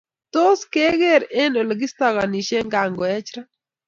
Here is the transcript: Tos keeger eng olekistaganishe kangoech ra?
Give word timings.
Tos 0.35 0.61
keeger 0.75 1.21
eng 1.43 1.59
olekistaganishe 1.63 2.59
kangoech 2.73 3.29
ra? 3.35 3.41